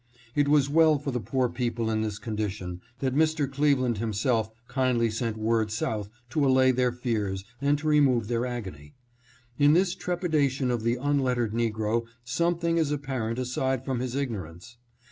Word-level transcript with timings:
It 0.33 0.47
was 0.47 0.67
well 0.67 0.97
for 0.97 1.11
the 1.11 1.19
poor 1.19 1.47
people 1.47 1.91
in 1.91 2.01
this 2.01 2.17
condition 2.17 2.81
that 3.01 3.13
Mr. 3.13 3.47
Cleveland 3.47 3.99
himself 3.99 4.49
kindly 4.67 5.11
sent 5.11 5.37
word 5.37 5.69
South 5.69 6.09
to 6.31 6.43
allay 6.43 6.71
their 6.71 6.91
fears 6.91 7.43
and 7.61 7.77
to 7.77 7.87
remove 7.87 8.27
their 8.27 8.43
agony. 8.47 8.95
In 9.59 9.73
this 9.73 9.93
trepidation 9.93 10.71
of 10.71 10.81
the 10.81 10.95
unlettered 10.95 11.53
negro 11.53 12.07
something 12.23 12.79
is 12.79 12.91
apparent 12.91 13.37
aside 13.37 13.85
from 13.85 13.99
his 13.99 14.15
ignorance. 14.15 14.77